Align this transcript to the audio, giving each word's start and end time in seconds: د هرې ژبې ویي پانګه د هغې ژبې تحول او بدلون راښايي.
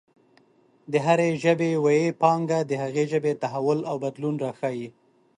د 0.91 0.93
هرې 1.05 1.29
ژبې 1.43 1.71
ویي 1.83 2.09
پانګه 2.21 2.59
د 2.69 2.71
هغې 2.83 3.03
ژبې 3.11 3.33
تحول 3.41 3.79
او 3.89 3.95
بدلون 4.03 4.35
راښايي. 4.43 4.87